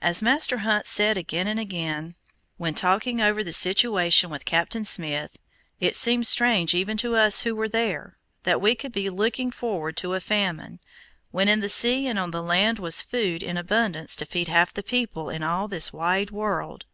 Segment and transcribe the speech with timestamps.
[0.00, 2.16] As Master Hunt said again and again
[2.56, 5.36] when talking over the situation with Captain Smith,
[5.78, 9.96] it seemed strange even to us who were there, that we could be looking forward
[9.98, 10.80] to a famine,
[11.30, 14.74] when in the sea and on the land was food in abundance to feed half
[14.74, 16.84] the people in all this wide world.